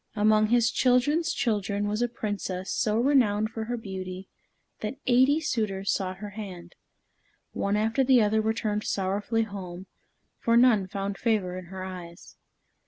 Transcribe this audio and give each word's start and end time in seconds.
Among 0.15 0.47
his 0.47 0.71
children's 0.71 1.31
children 1.31 1.87
was 1.87 2.01
a 2.01 2.07
Princess 2.07 2.71
so 2.71 2.97
renowned 2.97 3.51
for 3.51 3.65
her 3.65 3.77
beauty 3.77 4.29
that 4.79 4.97
eighty 5.05 5.39
suitors 5.39 5.91
sought 5.93 6.17
her 6.17 6.31
hand. 6.31 6.73
One 7.51 7.75
after 7.77 8.03
the 8.03 8.19
other 8.23 8.41
returned 8.41 8.83
sorrowfully 8.83 9.43
home, 9.43 9.85
for 10.39 10.57
none 10.57 10.87
found 10.87 11.19
favor 11.19 11.55
in 11.55 11.65
her 11.65 11.83
eyes. 11.83 12.35